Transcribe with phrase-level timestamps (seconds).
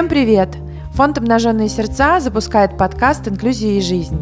[0.00, 0.56] Всем привет!
[0.94, 4.18] Фонд «Обнаженные сердца» запускает подкаст «Инклюзия и жизнь».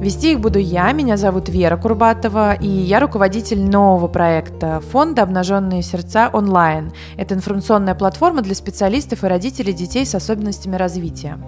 [0.00, 5.82] Вести их буду я, меня зовут Вера Курбатова, и я руководитель нового проекта фонда «Обнаженные
[5.82, 6.90] сердца онлайн».
[7.16, 11.38] Это информационная платформа для специалистов и родителей детей с особенностями развития.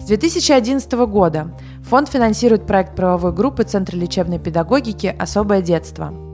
[0.00, 6.27] С 2011 года фонд финансирует проект правовой группы Центра лечебной педагогики «Особое детство».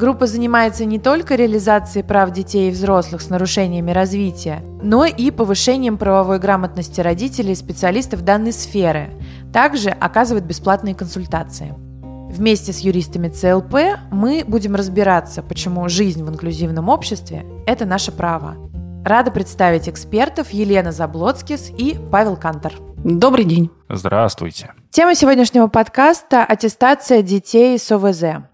[0.00, 5.98] Группа занимается не только реализацией прав детей и взрослых с нарушениями развития, но и повышением
[5.98, 9.10] правовой грамотности родителей и специалистов данной сферы.
[9.52, 11.74] Также оказывает бесплатные консультации.
[12.30, 18.56] Вместе с юристами ЦЛП мы будем разбираться, почему жизнь в инклюзивном обществе– это наше право.
[19.04, 22.72] Рада представить экспертов Елена Заблоцкис и Павел Кантор.
[23.04, 23.70] Добрый день.
[23.90, 24.72] Здравствуйте.
[24.88, 28.49] Тема сегодняшнего подкаста– аттестация детей с ОВЗ.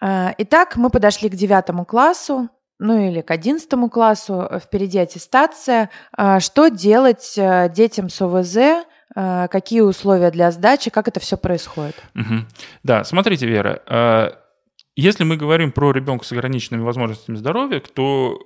[0.00, 5.90] А, итак, мы подошли к девятому классу, ну или к одиннадцатому классу, впереди аттестация.
[6.12, 11.36] А, что делать э, детям с ОВЗ, а, какие условия для сдачи, как это все
[11.36, 11.96] происходит?
[12.14, 12.44] Угу.
[12.82, 14.36] Да, смотрите, Вера,
[14.94, 18.38] если мы говорим про ребенка с ограниченными возможностями здоровья, то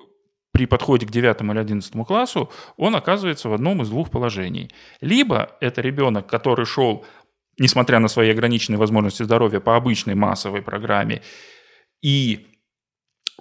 [0.52, 4.70] при подходе к 9 или 11 классу он оказывается в одном из двух положений.
[5.00, 7.04] Либо это ребенок, который шел
[7.58, 11.22] несмотря на свои ограниченные возможности здоровья, по обычной массовой программе,
[12.02, 12.46] и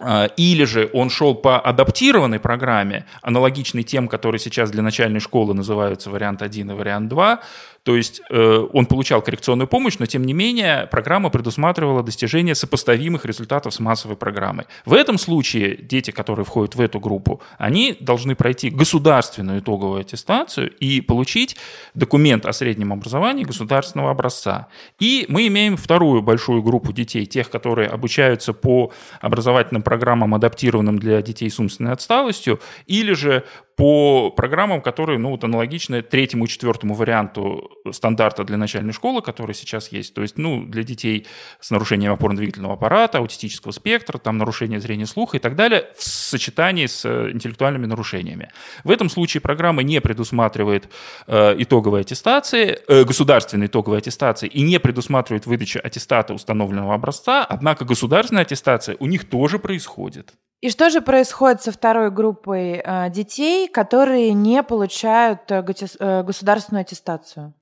[0.01, 5.53] а, или же он шел по адаптированной программе, аналогичной тем, которые сейчас для начальной школы
[5.53, 7.41] называются вариант 1 и вариант 2,
[7.83, 13.25] то есть э, он получал коррекционную помощь, но тем не менее программа предусматривала достижение сопоставимых
[13.25, 14.65] результатов с массовой программой.
[14.85, 20.71] В этом случае дети, которые входят в эту группу, они должны пройти государственную итоговую аттестацию
[20.77, 21.55] и получить
[21.93, 24.67] документ о среднем образовании государственного образца.
[24.99, 31.21] И мы имеем вторую большую группу детей, тех, которые обучаются по образовательным программам, адаптированным для
[31.21, 33.43] детей с умственной отсталостью, или же
[33.79, 39.55] по программам, которые ну, вот аналогичны третьему и четвертому варианту стандарта для начальной школы, который
[39.55, 40.13] сейчас есть.
[40.13, 41.27] То есть ну, для детей
[41.61, 46.87] с нарушением опорно-двигательного аппарата, аутистического спектра, там нарушение зрения слуха и так далее в сочетании
[46.87, 48.49] с э, интеллектуальными нарушениями.
[48.83, 50.89] В этом случае программа не предусматривает
[51.27, 57.85] э, итоговой аттестации, э, государственной итоговой аттестации и не предусматривает выдачу аттестата установленного образца, однако
[57.85, 60.33] государственная аттестация у них тоже происходит.
[60.61, 65.63] И что же происходит со второй группой э, детей, которые не получают э,
[65.99, 67.53] э, государственную аттестацию?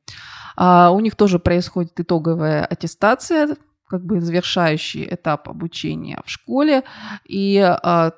[0.56, 3.56] А, у них тоже происходит итоговая аттестация,
[3.88, 6.84] как бы завершающий этап обучения в школе.
[7.26, 8.14] И а,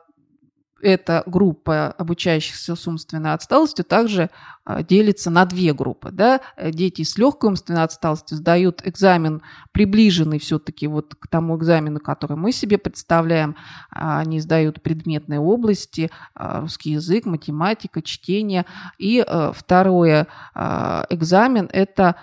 [0.81, 4.29] эта группа обучающихся с умственной отсталостью также
[4.65, 6.11] а, делится на две группы.
[6.11, 6.41] Да?
[6.61, 9.41] Дети с легкой умственной отсталостью сдают экзамен,
[9.71, 13.55] приближенный все-таки вот к тому экзамену, который мы себе представляем.
[13.89, 18.65] Они сдают предметные области, а, русский язык, математика, чтение.
[18.97, 20.27] И а, второе
[21.09, 22.15] экзамен– это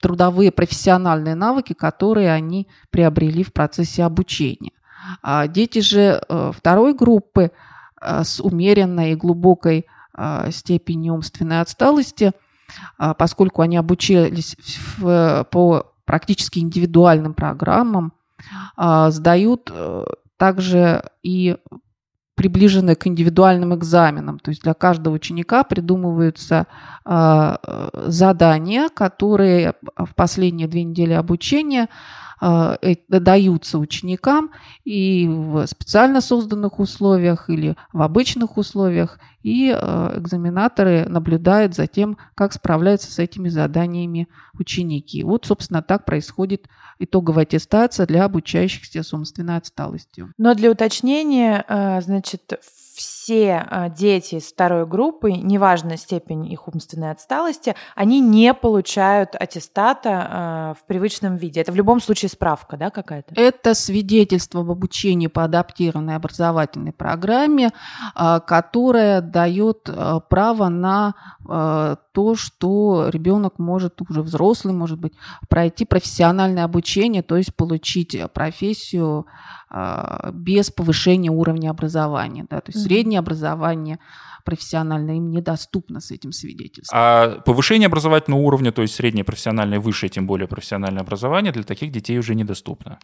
[0.00, 4.72] трудовые профессиональные навыки, которые они приобрели в процессе обучения.
[5.22, 7.50] А дети же э, второй группы
[8.00, 9.86] э, с умеренной и глубокой
[10.16, 12.32] э, степенью умственной отсталости,
[13.18, 14.56] поскольку они обучились
[14.98, 18.14] по практически индивидуальным программам,
[18.78, 19.70] сдают
[20.38, 21.58] также и
[22.34, 24.38] приближенные к индивидуальным экзаменам.
[24.38, 26.66] То есть для каждого ученика придумываются
[27.04, 31.88] задания, которые в последние две недели обучения а,
[33.08, 34.50] даются ученикам
[34.84, 42.16] и в специально созданных условиях или в обычных условиях, и а, экзаменаторы наблюдают за тем,
[42.34, 45.24] как справляются с этими заданиями ученики.
[45.24, 50.32] Вот, собственно, так происходит итоговая аттестация для обучающихся с умственной отсталостью.
[50.38, 52.60] Но для уточнения, а, значит,
[52.94, 60.76] все а, дети из второй группы, неважно степень их умственной отсталости, они не получают аттестата
[60.80, 61.60] в привычном виде.
[61.60, 63.34] Это в любом случае справка, да, какая-то?
[63.34, 67.70] Это свидетельство об обучении по адаптированной образовательной программе,
[68.14, 69.90] которая дает
[70.28, 71.14] право на
[72.12, 75.14] то, что ребенок может, уже взрослый, может быть,
[75.48, 79.26] пройти профессиональное обучение, то есть получить профессию
[80.32, 82.46] без повышения уровня образования.
[82.48, 83.98] Да, то есть mm-hmm среднее образование
[84.44, 86.98] профессиональное им недоступно с этим свидетельством.
[87.00, 91.90] А повышение образовательного уровня, то есть среднее профессиональное, высшее, тем более профессиональное образование для таких
[91.90, 92.98] детей уже недоступно.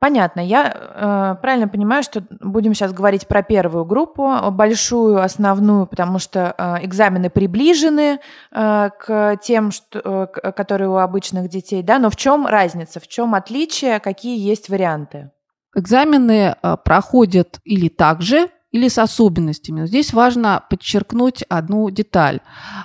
[0.00, 0.40] Понятно.
[0.40, 6.54] Я э, правильно понимаю, что будем сейчас говорить про первую группу, большую, основную, потому что
[6.56, 12.16] э, экзамены приближены э, к тем, что, э, которые у обычных детей, да, но в
[12.16, 15.30] чем разница, в чем отличие, какие есть варианты?
[15.74, 19.86] Экзамены проходят или так же, или с особенностями.
[19.86, 22.40] Здесь важно подчеркнуть одну деталь.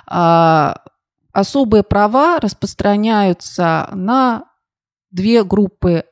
[0.06, 0.76] А,
[1.32, 4.44] особые права распространяются на
[5.10, 6.04] две группы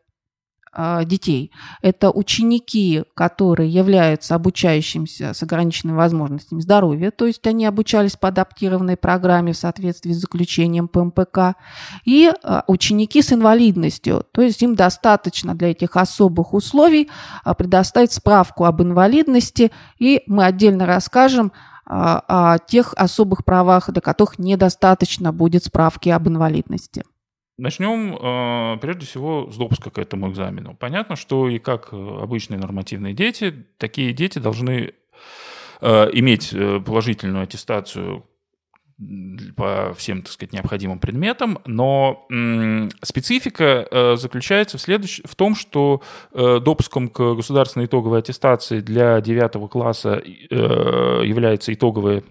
[1.05, 1.53] детей.
[1.83, 8.97] Это ученики, которые являются обучающимся с ограниченными возможностями здоровья, то есть они обучались по адаптированной
[8.97, 11.57] программе в соответствии с заключением ПМПК,
[12.05, 17.11] и а, ученики с инвалидностью, то есть им достаточно для этих особых условий
[17.45, 21.53] а, предоставить справку об инвалидности, и мы отдельно расскажем
[21.85, 27.05] о тех особых правах, до которых недостаточно будет справки об инвалидности.
[27.63, 30.75] Начнем э, прежде всего с допуска к этому экзамену.
[30.75, 34.95] Понятно, что и как обычные нормативные дети, такие дети должны
[35.81, 38.27] э, иметь э, положительную аттестацию
[39.57, 42.27] по всем, так сказать, необходимым предметам, но
[43.01, 45.21] специфика э, заключается в, следующ...
[45.25, 52.25] в том, что э, допуском к государственной итоговой аттестации для 9 класса э, является итоговое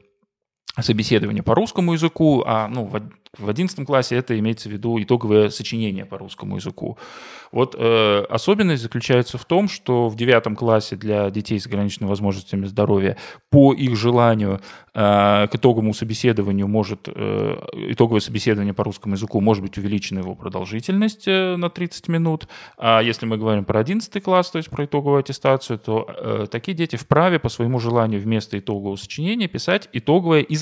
[0.80, 3.02] собеседование по русскому языку, а ну, в,
[3.38, 6.98] в 11 классе это имеется в виду итоговое сочинение по русскому языку.
[7.52, 12.66] Вот э, особенность заключается в том, что в 9 классе для детей с ограниченными возможностями
[12.66, 13.18] здоровья
[13.50, 14.62] по их желанию
[14.94, 17.58] э, к итоговому собеседованию может, э,
[17.90, 22.48] итоговое собеседование по русскому языку может быть увеличена его продолжительность э, на 30 минут.
[22.78, 26.76] А если мы говорим про 11 класс, то есть про итоговую аттестацию, то э, такие
[26.76, 30.61] дети вправе по своему желанию вместо итогового сочинения писать итоговое изложение.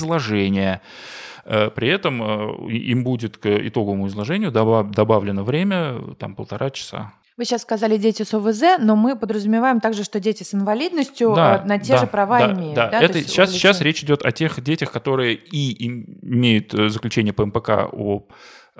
[1.44, 7.12] Э, при этом э, им будет к итоговому изложению добавлено время, там, полтора часа.
[7.36, 11.62] Вы сейчас сказали дети с ОВЗ, но мы подразумеваем также, что дети с инвалидностью да,
[11.64, 12.74] на те да, же права да, имеют.
[12.74, 13.00] Да, да?
[13.00, 18.26] Это сейчас, сейчас речь идет о тех детях, которые и имеют заключение по МПК о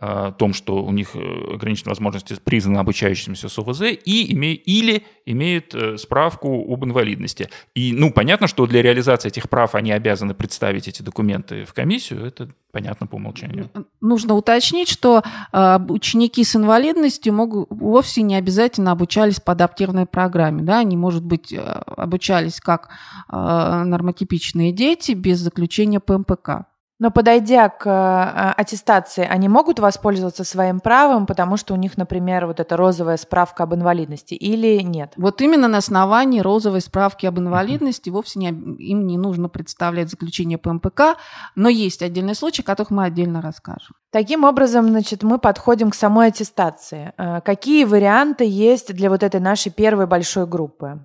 [0.01, 5.05] о том, что у них э, ограниченные возможности признаны обучающимся с ОВЗ, и име, или
[5.27, 7.51] имеют э, справку об инвалидности.
[7.75, 12.25] И, ну, понятно, что для реализации этих прав они обязаны представить эти документы в комиссию,
[12.25, 13.71] это понятно по умолчанию.
[14.01, 20.63] Нужно уточнить, что э, ученики с инвалидностью могут, вовсе не обязательно обучались по адаптированной программе.
[20.63, 20.79] Да?
[20.79, 22.89] Они, может быть, обучались как
[23.29, 26.71] нормотипичные дети без заключения ПМПК.
[27.01, 32.47] Но подойдя к э, аттестации, они могут воспользоваться своим правом, потому что у них, например,
[32.47, 35.15] вот эта розовая справка об инвалидности, или нет?
[35.17, 40.59] Вот именно на основании розовой справки об инвалидности вовсе не, им не нужно представлять заключение
[40.59, 41.17] ПМПК,
[41.57, 43.97] но есть отдельные случаи, о которых мы отдельно расскажем.
[44.13, 47.15] Таким образом, значит, мы подходим к самой аттестации.
[47.17, 51.01] Э, какие варианты есть для вот этой нашей первой большой группы?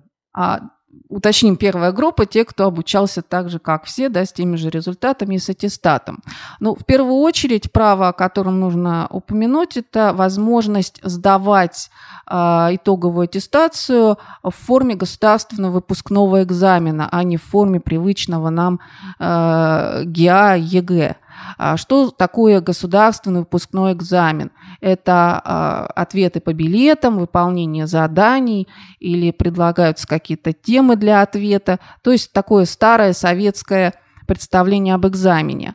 [1.08, 5.36] Уточним, первая группа, те, кто обучался так же, как все, да, с теми же результатами
[5.36, 6.22] и с аттестатом.
[6.60, 11.90] Ну, в первую очередь, право, о котором нужно упомянуть, это возможность сдавать
[12.28, 12.34] э,
[12.72, 18.80] итоговую аттестацию в форме государственного выпускного экзамена, а не в форме привычного нам
[19.18, 21.16] э, ГИА, ЕГЭ.
[21.58, 24.50] А что такое государственный выпускной экзамен?
[24.80, 28.68] Это а, ответы по билетам, выполнение заданий
[28.98, 31.78] или предлагаются какие-то темы для ответа.
[32.02, 33.94] То есть такое старое советское
[34.26, 35.74] представление об экзамене.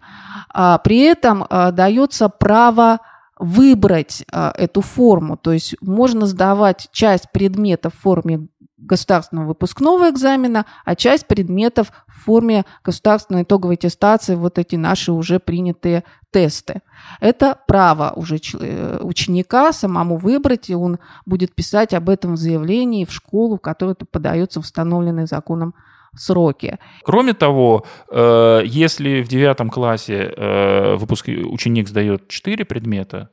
[0.54, 3.00] А, при этом дается право
[3.40, 5.36] выбрать эту форму.
[5.36, 8.48] То есть можно сдавать часть предметов в форме
[8.82, 15.40] государственного выпускного экзамена, а часть предметов в форме государственной итоговой аттестации, вот эти наши уже
[15.40, 16.82] принятые тесты.
[17.20, 23.06] Это право уже э, ученика самому выбрать, и он будет писать об этом в заявлении
[23.06, 25.74] в школу, в которую это подается в установленные законом
[26.16, 26.78] сроки.
[27.04, 33.30] Кроме того, э, если в девятом классе э, ученик сдает 4 предмета,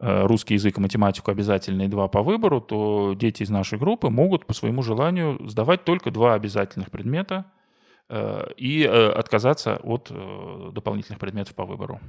[0.00, 4.52] русский язык и математику обязательные два по выбору, то дети из нашей группы могут по
[4.52, 7.46] своему желанию сдавать только два обязательных предмета
[8.08, 10.12] э, и э, отказаться от
[10.72, 12.00] дополнительных предметов по выбору.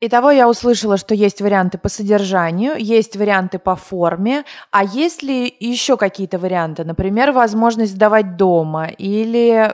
[0.00, 5.54] Итого я услышала, что есть варианты по содержанию, есть варианты по форме, а есть ли
[5.58, 6.84] еще какие-то варианты?
[6.84, 9.72] Например, возможность сдавать дома или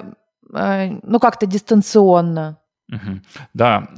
[0.53, 2.60] ну как-то дистанционно?
[3.55, 3.89] Да,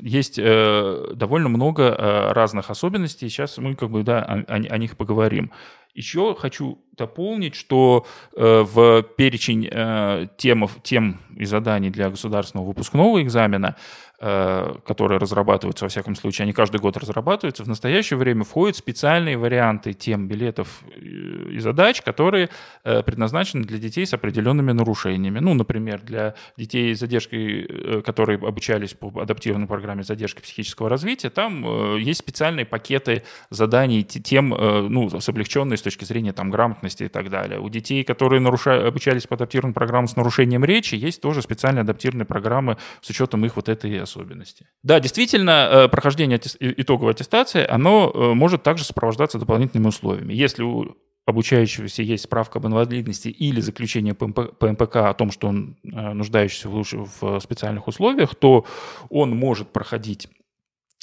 [0.00, 3.28] есть э, довольно много э, разных особенностей.
[3.28, 5.50] Сейчас мы как бы да, о, о них поговорим.
[5.94, 13.20] Еще хочу дополнить, что э, в перечень э, тем, тем и заданий для государственного выпускного
[13.22, 13.76] экзамена
[14.18, 19.92] которые разрабатываются, во всяком случае, они каждый год разрабатываются, в настоящее время входят специальные варианты
[19.92, 22.48] тем билетов э, и задач, которые
[22.82, 25.38] э, предназначены для детей с определенными нарушениями.
[25.38, 31.96] Ну, например, для детей с задержкой, которые обучались по адаптированной программе задержки психического развития, там
[31.96, 37.30] есть специальные пакеты заданий тем, ну, с облегченной с точки зрения там, грамотности и так
[37.30, 37.60] далее.
[37.60, 42.26] У детей, которые нарушали, обучались по адаптированной программе с нарушением речи, есть тоже специальные адаптированные
[42.26, 44.66] программы с учетом их вот этой особенности.
[44.82, 50.32] Да, действительно, э, прохождение итоговой аттестации, оно э, может также сопровождаться дополнительными условиями.
[50.32, 50.96] Если у
[51.26, 57.40] обучающегося есть справка об инвалидности или заключение ПМПК о том, что он э, нуждающийся в
[57.40, 58.64] специальных условиях, то
[59.10, 60.28] он может проходить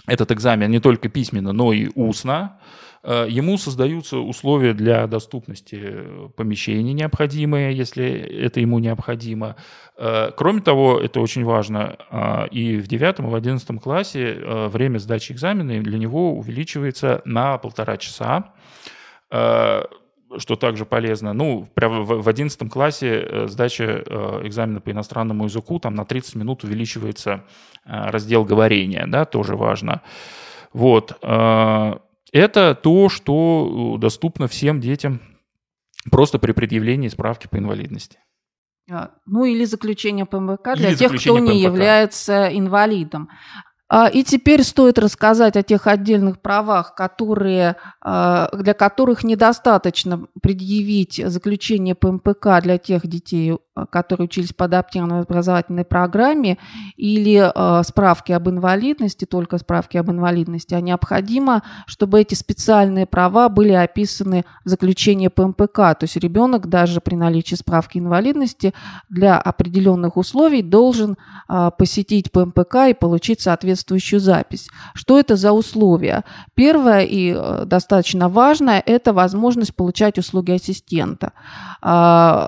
[0.07, 2.59] этот экзамен не только письменно, но и устно.
[3.05, 6.03] Э, ему создаются условия для доступности
[6.35, 9.55] помещений необходимые, если это ему необходимо.
[9.97, 11.97] Э, кроме того, это очень важно,
[12.51, 17.97] и в девятом и в одиннадцатом классе время сдачи экзамена для него увеличивается на полтора
[17.97, 18.53] часа
[20.37, 21.33] что также полезно.
[21.33, 26.35] Ну, прямо в 11 классе э, сдача э, экзамена по иностранному языку, там на 30
[26.35, 27.43] минут увеличивается
[27.85, 30.01] э, раздел говорения, да, тоже важно.
[30.73, 31.17] Вот.
[32.31, 35.21] Это то, что доступно всем детям
[36.11, 38.19] просто при предъявлении справки по инвалидности.
[38.89, 41.63] А, ну или заключение ПМК для или тех, кто не ПМПК.
[41.63, 43.29] является инвалидом.
[43.87, 51.21] А, и теперь стоит рассказать о тех отдельных правах, которые, а, для которых недостаточно предъявить
[51.23, 56.57] заключение ПМПК для тех детей, а, которые учились по адаптированной образовательной программе,
[56.97, 57.51] или
[57.83, 64.45] справки об инвалидности, только справки об инвалидности, а необходимо, чтобы эти специальные права были описаны
[64.63, 65.75] в заключении ПМПК.
[65.75, 68.73] То есть ребенок даже при наличии справки инвалидности
[69.09, 71.17] для определенных условий должен
[71.77, 74.67] посетить ПМПК и получить соответствующее соответствующую запись.
[74.93, 76.23] Что это за условия?
[76.55, 81.33] Первое и э, достаточно важное– это возможность получать услуги ассистента.
[81.81, 82.47] А,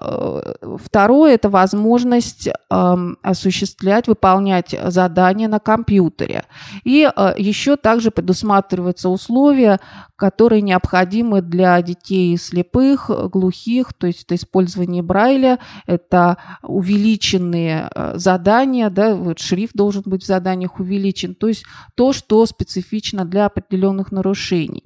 [0.62, 6.46] э, второе– это возможность эм, осуществлять, выполнять задания на компьютере.
[6.84, 9.80] И э, еще также предусматриваются условия,
[10.16, 19.16] которые необходимы для детей слепых, глухих, то есть это использование Брайля, это увеличенные задания, да,
[19.16, 24.12] вот шрифт должен быть в заданиях увеличен, увеличен, то есть то, что специфично для определенных
[24.12, 24.84] нарушений.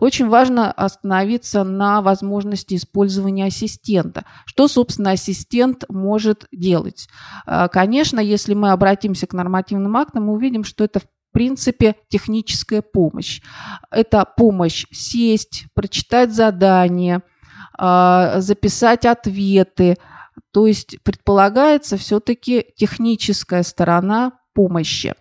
[0.00, 4.24] Очень важно остановиться на возможности использования ассистента.
[4.46, 7.08] Что, собственно, ассистент может делать?
[7.46, 12.82] А, конечно, если мы обратимся к нормативным актам, мы увидим, что это в принципе техническая
[12.82, 13.40] помощь.
[13.90, 17.22] Это помощь сесть, прочитать задание,
[17.78, 19.96] а, записать ответы.
[20.52, 25.14] То есть предполагается все-таки техническая сторона помощи.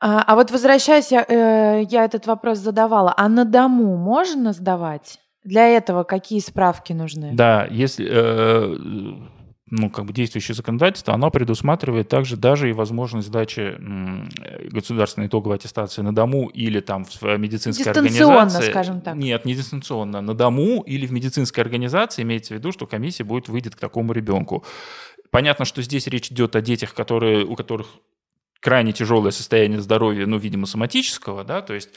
[0.00, 3.14] А, а вот возвращаясь, я, э, я этот вопрос задавала.
[3.16, 5.18] А на дому можно сдавать?
[5.42, 7.30] Для этого какие справки нужны?
[7.32, 8.76] Да, если э,
[9.68, 13.76] ну, как бы действующее законодательство, оно предусматривает также даже и возможность сдачи
[14.70, 18.70] государственной итоговой аттестации на дому или там в медицинской дистанционно, организации.
[18.70, 19.16] скажем так.
[19.16, 20.20] Нет, не дистанционно.
[20.20, 24.12] На дому или в медицинской организации имеется в виду, что комиссия будет выйдет к такому
[24.12, 24.64] ребенку.
[25.30, 27.88] Понятно, что здесь речь идет о детях, которые, у которых
[28.60, 31.90] крайне тяжелое состояние здоровья, ну, видимо, соматического, да, то есть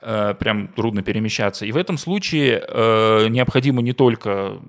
[0.00, 1.66] э, прям трудно перемещаться.
[1.66, 4.60] И в этом случае э, необходимо не только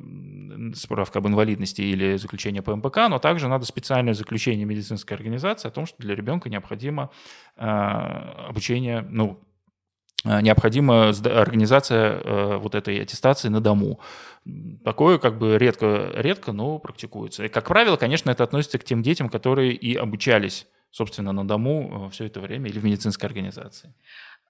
[0.76, 5.72] справка об инвалидности или заключение по МПК, но также надо специальное заключение медицинской организации о
[5.72, 7.12] том, что для ребенка необходимо
[7.56, 9.40] э, обучение, ну,
[10.26, 14.00] э, необходима организация э, вот этой аттестации на дому.
[14.84, 17.46] Такое как бы редко, редко, но практикуется.
[17.46, 22.08] И, как правило, конечно, это относится к тем детям, которые и обучались собственно, на дому
[22.08, 23.94] э, все это время или в медицинской организации.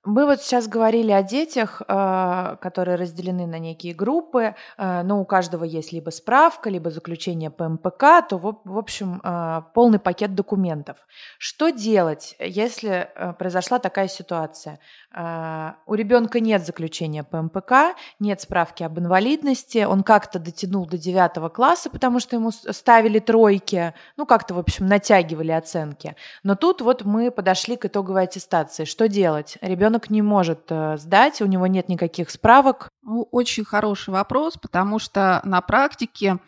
[0.06, 5.26] Мы вот сейчас говорили о детях, э, которые разделены на некие группы, э, но у
[5.26, 10.98] каждого есть либо справка, либо заключение ПМПК, то, в общем, э, полный пакет документов.
[11.38, 14.80] Что делать, если произошла такая ситуация?
[15.14, 21.90] У ребенка нет заключения ПМПК, нет справки об инвалидности, он как-то дотянул до девятого класса,
[21.90, 26.16] потому что ему ставили тройки, ну как-то, в общем, натягивали оценки.
[26.44, 28.86] Но тут вот мы подошли к итоговой аттестации.
[28.86, 29.58] Что делать?
[29.62, 32.90] Ребенок ребенок не может э, сдать, у него нет никаких справок?
[33.04, 36.40] Ну, очень хороший вопрос, потому что на практике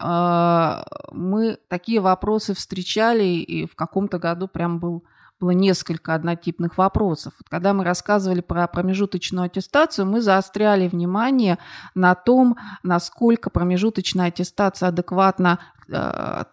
[0.00, 5.04] э, мы такие вопросы встречали, и в каком-то году прям был
[5.40, 7.34] было несколько однотипных вопросов.
[7.50, 11.58] Когда мы рассказывали про промежуточную аттестацию, мы заостряли внимание
[11.94, 16.44] на том, насколько промежуточная аттестация адекватна э,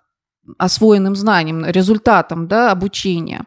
[0.57, 3.45] освоенным знаниям, результатам да, обучения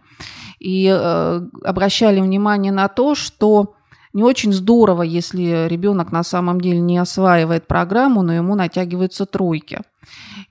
[0.64, 3.74] и э, обращали внимание на то, что
[4.14, 9.80] не очень здорово, если ребенок на самом деле не осваивает программу, но ему натягиваются тройки.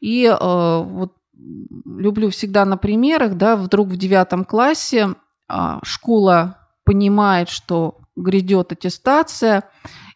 [0.02, 1.14] И э, вот
[1.86, 5.16] люблю всегда на примерах, да, вдруг в девятом классе
[5.50, 9.64] э, школа понимает, что грядет аттестация,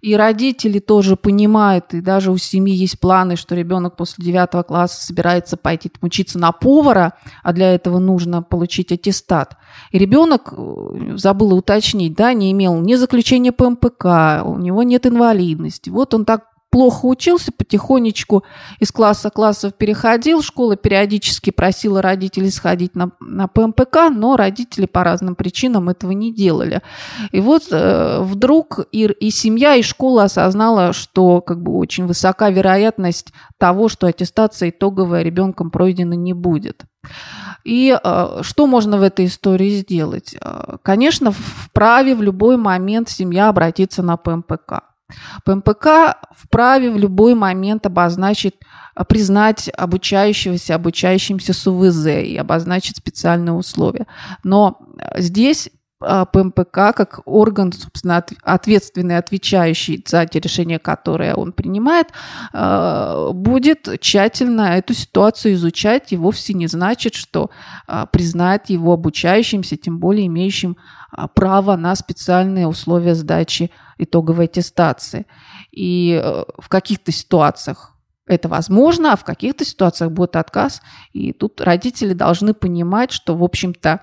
[0.01, 5.05] и родители тоже понимают, и даже у семьи есть планы, что ребенок после девятого класса
[5.05, 7.13] собирается пойти учиться на повара,
[7.43, 9.57] а для этого нужно получить аттестат.
[9.91, 15.89] И ребенок, э, забыла уточнить, да, не имел ни заключения ПМПК, у него нет инвалидности.
[15.89, 18.43] Вот он так плохо учился, потихонечку
[18.79, 25.03] из класса классов переходил, школа периодически просила родителей сходить на, на ПМПК, но родители по
[25.03, 26.81] разным причинам этого не делали.
[27.31, 32.49] И вот э, вдруг и, и семья, и школа осознала, что как бы очень высока
[32.49, 36.83] вероятность того, что аттестация итоговая ребенком пройдена не будет.
[37.63, 40.35] И э, что можно в этой истории сделать?
[40.39, 44.96] Э, конечно, вправе в любой момент семья обратиться на ПМПК.
[45.45, 48.55] ПМПК вправе в любой момент обозначить,
[48.95, 54.07] а, признать обучающегося обучающимся с УВЗ и обозначить специальные условия.
[54.43, 62.07] Но а, здесь ПМПК как орган, собственно, ответственный, отвечающий за те решения, которые он принимает,
[62.53, 67.49] будет тщательно эту ситуацию изучать и вовсе не значит, что
[68.11, 70.77] признает его обучающимся, тем более имеющим
[71.33, 75.25] право на специальные условия сдачи итоговой аттестации.
[75.71, 80.81] И э, в каких-то ситуациях это возможно, а в каких-то ситуациях будет отказ.
[81.13, 84.01] И тут родители должны понимать, что, в общем-то,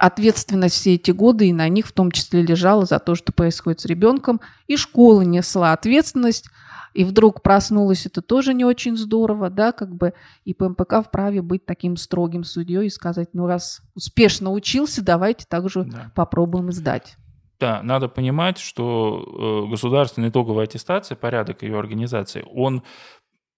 [0.00, 3.80] ответственность все эти годы и на них в том числе лежала за то, что происходит
[3.80, 4.40] с ребенком.
[4.66, 6.46] И школа несла ответственность,
[6.94, 10.14] и вдруг проснулась, это тоже не очень здорово, да, как бы,
[10.44, 15.84] и ПМПК вправе быть таким строгим судьей и сказать, ну, раз успешно учился, давайте также
[15.84, 16.10] да.
[16.16, 17.16] попробуем сдать.
[17.60, 22.82] Да, надо понимать, что э, государственная итоговая аттестация, порядок ее организации, он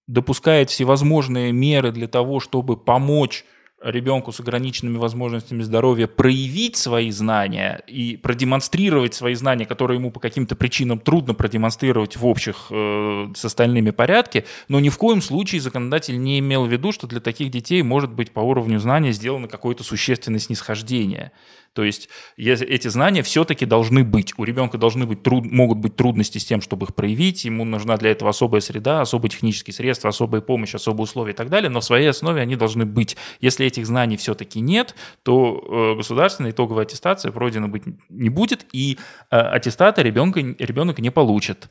[0.07, 3.45] допускает всевозможные меры для того, чтобы помочь
[3.83, 10.19] ребенку с ограниченными возможностями здоровья проявить свои знания и продемонстрировать свои знания, которые ему по
[10.19, 15.61] каким-то причинам трудно продемонстрировать в общих э, с остальными порядке, но ни в коем случае
[15.61, 19.47] законодатель не имел в виду, что для таких детей может быть по уровню знания сделано
[19.47, 21.31] какое-то существенное снисхождение.
[21.73, 24.33] То есть эти знания все-таки должны быть.
[24.37, 27.45] У ребенка должны быть труд, могут быть трудности с тем, чтобы их проявить.
[27.45, 31.49] Ему нужна для этого особая среда, особые технические средства, особая помощь, особые условия и так
[31.49, 31.71] далее.
[31.71, 33.17] Но в своей основе они должны быть.
[33.41, 38.97] Если этих знаний все-таки нет, то э, государственная итоговая аттестация пройдена быть не будет, и
[39.31, 41.69] э, аттестата ребенка, ребенок не получит.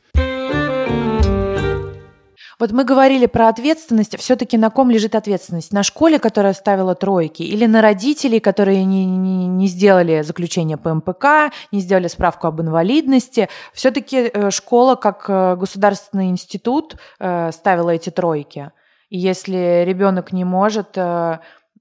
[2.59, 4.17] Вот мы говорили про ответственность.
[4.19, 5.73] Все-таки на ком лежит ответственность?
[5.73, 10.95] На школе, которая ставила тройки, или на родителей, которые не, не, не сделали заключение по
[10.95, 13.49] МПК, не сделали справку об инвалидности?
[13.73, 18.71] Все-таки э, школа, как государственный институт, ставила эти тройки.
[19.09, 20.97] И если ребенок не может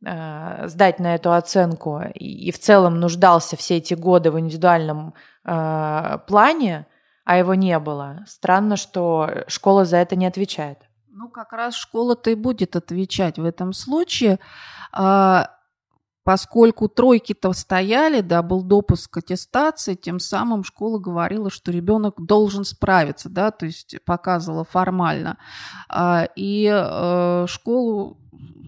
[0.02, 6.88] сдать на эту оценку и в целом нуждался все эти годы в индивидуальном плане,
[7.24, 8.24] а его не было.
[8.28, 10.80] Странно, что школа за это не отвечает.
[11.14, 14.40] Ну, как раз школа-то и будет отвечать в этом случае,
[14.94, 15.50] а,
[16.24, 22.64] поскольку тройки-то стояли, да, был допуск к аттестации, тем самым школа говорила, что ребенок должен
[22.64, 25.38] справиться, да, то есть показывала формально.
[25.90, 28.21] А, и э, школу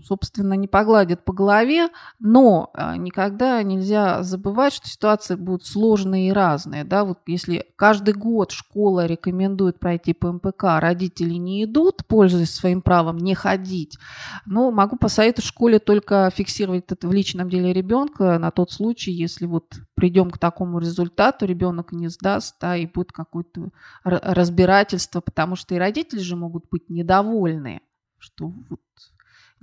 [0.04, 1.90] собственно, не погладят по голове,
[2.20, 6.84] но а, никогда нельзя забывать, что ситуации будут сложные и разные.
[6.84, 7.06] Да?
[7.06, 13.18] Вот если каждый год школа рекомендует пройти по МПК, родители не идут, пользуясь своим правом
[13.18, 13.98] не ходить,
[14.46, 19.46] но могу посоветовать школе только фиксировать это в личном деле ребенка на тот случай, если
[19.46, 23.70] вот придем к такому результату, ребенок не сдаст, да, и будет какое-то
[24.04, 27.82] разбирательство, потому что и родители же могут быть недовольны,
[28.18, 28.80] что вот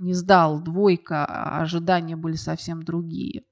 [0.01, 3.43] не сдал двойка, а ожидания были совсем другие.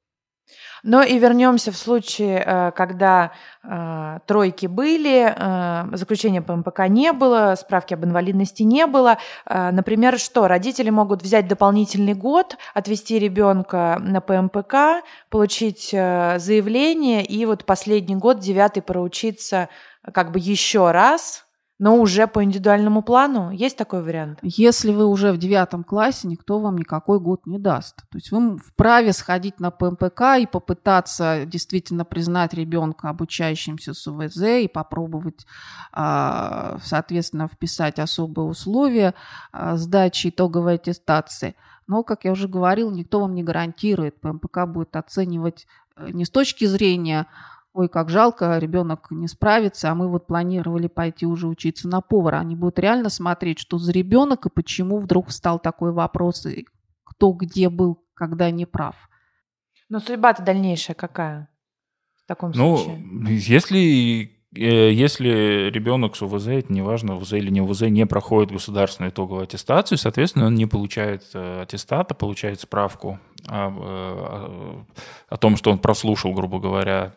[0.84, 3.32] Но и вернемся в случае, э, когда
[3.64, 9.18] э, тройки были, э, заключения по МПК не было, справки об инвалидности не было.
[9.46, 17.66] Например, что родители могут взять дополнительный год, отвести ребенка на ПМПК, получить заявление и вот
[17.66, 19.70] последний год, девятый, проучиться
[20.14, 21.49] как бы еще раз
[21.80, 23.52] но уже по индивидуальному плану?
[23.52, 24.40] Есть такой вариант?
[24.42, 27.96] Если вы уже в девятом классе, никто вам никакой год не даст.
[28.10, 34.42] То есть вы вправе сходить на ПМПК и попытаться действительно признать ребенка обучающимся с УВЗ
[34.64, 35.48] и попробовать,
[35.94, 39.14] а, соответственно, вписать особые условия
[39.54, 41.56] а, сдачи итоговой аттестации.
[41.88, 44.20] Но, как я уже говорил, никто вам не гарантирует.
[44.20, 45.66] ПМПК будет оценивать
[45.96, 47.26] э, не с точки зрения
[47.74, 52.40] ой, как жалко, ребенок не справится, а мы вот планировали пойти уже учиться на повара.
[52.40, 56.66] Они будут реально смотреть, что за ребенок и почему вдруг встал такой вопрос, и
[57.04, 58.96] кто где был, когда не прав.
[59.90, 61.50] Но судьба-то дальнейшая какая
[62.24, 63.04] в таком ну, случае?
[63.28, 69.12] если Э, если ребенок с УВЗ, это неважно, УВЗ или не УВЗ, не проходит государственную
[69.12, 74.86] итоговую аттестацию, соответственно, он не получает э, аттестата, получает справку о, о,
[75.28, 77.16] о том, что он прослушал, грубо говоря,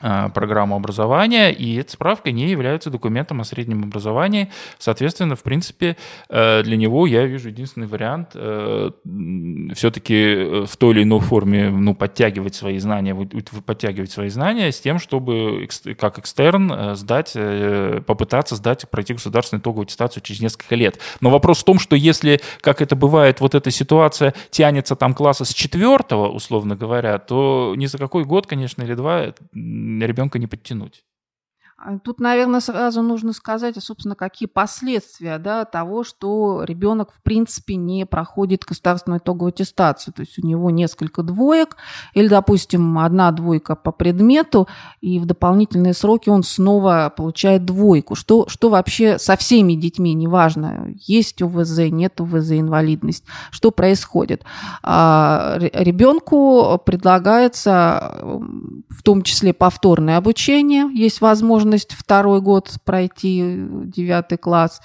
[0.00, 4.50] программу образования, и эта справка не является документом о среднем образовании.
[4.78, 5.96] Соответственно, в принципе,
[6.28, 8.90] э, для него я вижу единственный вариант э,
[9.74, 13.14] все-таки э, в той или иной форме ну, подтягивать свои знания,
[13.64, 15.66] подтягивать свои знания с тем, чтобы
[15.98, 17.32] как экстерн сдать,
[18.06, 21.00] попытаться сдать, пройти государственную итоговую аттестацию через несколько лет.
[21.20, 25.46] Но вопрос в том, что если, как это бывает, вот эта ситуация тянется там класса
[25.46, 29.32] с четвертого, условно говоря, то ни за какой год, конечно, или два
[29.86, 31.04] ребенка не подтянуть.
[31.78, 37.22] А тут, наверное, сразу нужно сказать, а, собственно, какие последствия да, того, что ребенок, в
[37.22, 40.14] принципе, не проходит государственную итоговую аттестацию.
[40.14, 41.76] То есть у него несколько двоек,
[42.14, 44.68] или, допустим, одна двойка по предмету,
[45.02, 48.14] и в дополнительные сроки он снова получает двойку.
[48.14, 54.44] Что, что вообще со всеми детьми, неважно, есть УВЗ, нет УВЗ, инвалидность, что происходит?
[54.82, 58.16] А, ребенку предлагается
[58.88, 63.42] в том числе повторное обучение, есть возможность второй год пройти
[63.84, 64.80] девятый класс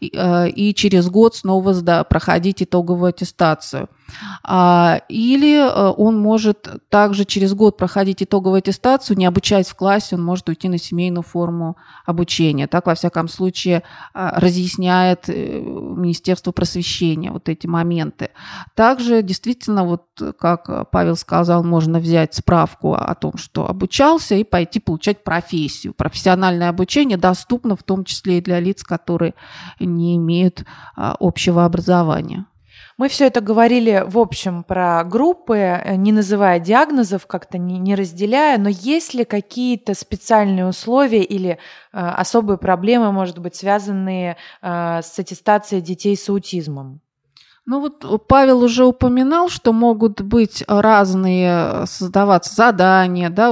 [0.00, 3.88] и, э, и через год снова сда, проходить итоговую аттестацию.
[4.42, 10.16] А, или э, он может также через год проходить итоговую аттестацию, не обучаясь в классе,
[10.16, 12.66] он может уйти на семейную форму обучения.
[12.66, 13.82] Так, во всяком случае,
[14.14, 18.30] а, разъясняет э, Министерство просвещения вот эти моменты.
[18.74, 20.04] Также, действительно, вот
[20.38, 25.92] как Павел сказал, можно взять справку о том, что обучался, и пойти получать профессию.
[25.94, 29.34] Профессиональное обучение доступно в том числе и для лиц, которые
[29.80, 30.64] не имеют
[30.96, 32.46] а, общего образования.
[32.98, 38.56] Мы все это говорили, в общем, про группы, э, не называя диагнозов, как-то не, разделяя,
[38.56, 41.56] но есть ли какие-то специальные условия или э,
[41.92, 47.02] особые проблемы, может быть, связанные э, с аттестацией детей с аутизмом?
[47.68, 53.50] Ну вот Павел уже упоминал, что могут быть разные, создаваться задания, да,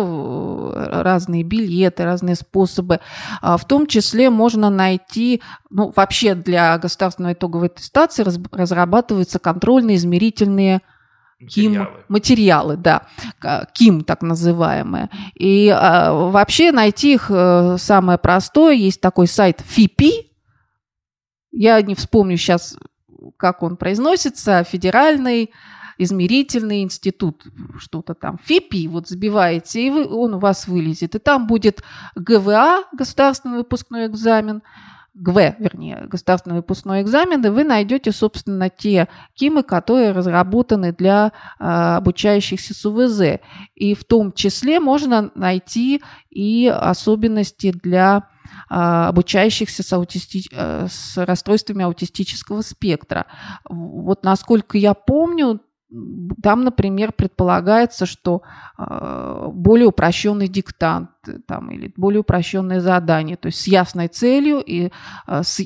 [1.02, 3.00] разные билеты, разные способы.
[3.42, 10.80] А в том числе можно найти, ну вообще для государственной итоговой аттестации разрабатываются контрольно-измерительные
[11.40, 11.86] Материалы.
[11.86, 13.02] Ким, материалы, да,
[13.74, 15.10] КИМ так называемые.
[15.34, 18.74] И а, вообще найти их э, самое простое.
[18.74, 20.30] Есть такой сайт ФИПИ.
[21.50, 22.78] Я не вспомню сейчас
[23.36, 25.50] как он произносится, федеральный
[25.98, 27.44] измерительный институт,
[27.78, 31.14] что-то там, ФИПИ, вот забиваете, и вы, он у вас вылезет.
[31.14, 31.82] И там будет
[32.16, 34.62] ГВА, государственный выпускной экзамен,
[35.14, 41.64] ГВ, вернее, государственный выпускной экзамен, и вы найдете, собственно, те КИМы, которые разработаны для э,
[41.64, 43.40] обучающихся с УВЗ.
[43.76, 48.26] И в том числе можно найти и особенности для
[48.68, 50.48] обучающихся с, аутисти...
[50.52, 53.26] Э, с расстройствами аутистического спектра.
[53.68, 55.60] Вот насколько я помню,
[56.42, 58.42] там, например, предполагается, что
[58.78, 61.10] э, более упрощенный диктант
[61.46, 64.90] там, или более упрощенное задание, то есть с ясной целью и
[65.26, 65.60] э, с,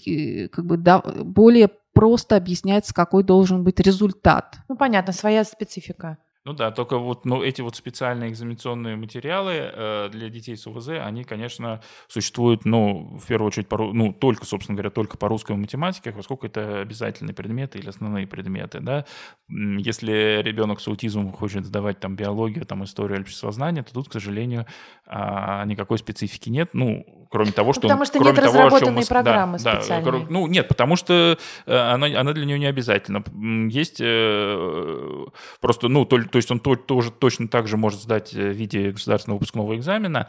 [0.53, 4.59] как бы, да, более просто объясняется, какой должен быть результат.
[4.69, 6.19] Ну, понятно, своя специфика.
[6.49, 10.89] Ну да, только вот ну, эти вот специальные экзаменационные материалы э, для детей с УВЗ,
[11.05, 15.55] они, конечно, существуют, ну, в первую очередь, по, ну, только, собственно говоря, только по русской
[15.57, 19.05] математике, поскольку это обязательные предметы или основные предметы, да.
[19.51, 24.13] Если ребенок с аутизмом хочет сдавать там биологию, там историю или обществознание, то тут, к
[24.15, 24.65] сожалению,
[25.05, 27.83] а, никакой специфики нет, ну, кроме того, что...
[27.83, 29.09] Потому он, что кроме нет того, разработанной чем...
[29.09, 30.13] программы да, специальной.
[30.13, 33.23] Да, ну, нет, потому что э, она, она для нее не обязательна.
[33.71, 35.27] Есть э,
[35.61, 38.91] просто, ну, то, то есть он то, тоже точно так же может сдать в виде
[38.91, 40.29] государственного выпускного экзамена,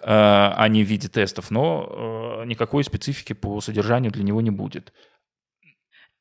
[0.00, 4.92] э, а не в виде тестов, но никакой специфики по содержанию для него не будет.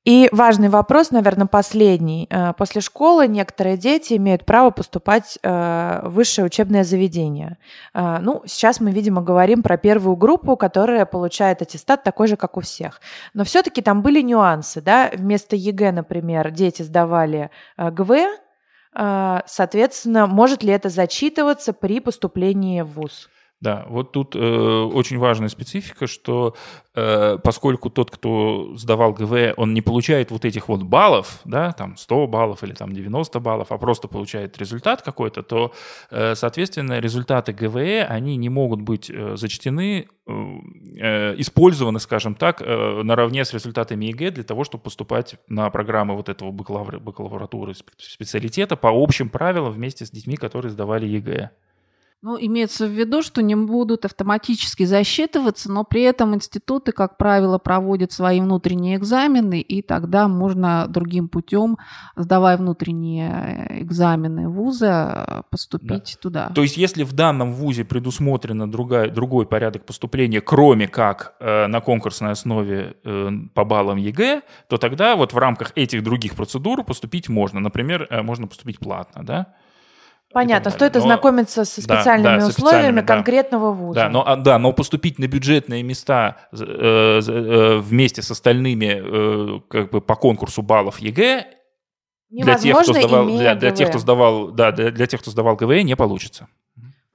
[0.06, 2.28] И важный вопрос, наверное, последний.
[2.30, 7.58] Э, после школы некоторые дети имеют право поступать э, в высшее учебное заведение.
[7.94, 12.58] Э, ну, сейчас мы, видимо, говорим про первую группу, которая получает аттестат такой же, как
[12.58, 13.00] у всех.
[13.34, 15.10] Но все-таки там были нюансы, да?
[15.13, 18.12] Вместо ЕГЭ, например, дети сдавали ГВЭ,
[18.96, 23.28] Соответственно, может ли это зачитываться при поступлении в ВУЗ?
[23.63, 26.54] Да, вот тут э, очень важная специфика, что
[26.95, 31.95] э, поскольку тот, кто сдавал ГВЭ, он не получает вот этих вот баллов, да, там
[31.95, 35.71] 100 баллов или там 90 баллов, а просто получает результат какой-то, то,
[36.12, 43.02] э, соответственно, результаты ГВЭ, они не могут быть э, зачтены, э, использованы, скажем так, э,
[43.02, 48.89] наравне с результатами ЕГЭ для того, чтобы поступать на программы вот этого бакалавратуры специалитета по
[48.89, 51.52] общим правилам вместе с детьми, которые сдавали ЕГЭ.
[52.24, 57.58] Ну, имеется в виду, что не будут автоматически засчитываться, но при этом институты, как правило,
[57.58, 61.78] проводят свои внутренние экзамены, и тогда можно другим путем,
[62.16, 66.22] сдавая внутренние экзамены вуза, поступить да.
[66.22, 66.52] туда.
[66.56, 71.82] То есть, если в данном вузе предусмотрено другая, другой порядок поступления, кроме как э, на
[71.82, 77.28] конкурсной основе э, по баллам ЕГЭ, то тогда вот в рамках этих других процедур поступить
[77.28, 77.60] можно.
[77.60, 79.54] Например, э, можно поступить платно, да?
[80.34, 84.00] Понятно, стоит ознакомиться со специальными да, да, условиями со конкретного вуза.
[84.00, 89.60] Да но, а, да, но поступить на бюджетные места э, э, вместе с остальными э,
[89.69, 91.46] как бы по конкурсу баллов ЕГЭ
[92.30, 95.56] для тех, кто сдавал, для, для тех, кто сдавал, да, для, для тех, кто сдавал
[95.56, 96.48] ГВЭ, не получится.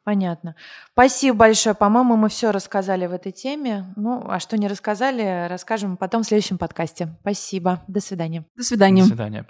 [0.04, 0.54] Понятно.
[0.92, 1.74] Спасибо большое.
[1.74, 3.92] По-моему, мы все рассказали в этой теме.
[3.96, 7.08] Ну, а что не рассказали, расскажем потом в следующем подкасте.
[7.20, 7.82] Спасибо.
[7.88, 8.44] До свидания.
[8.56, 9.02] До свидания.
[9.02, 9.46] До свидания.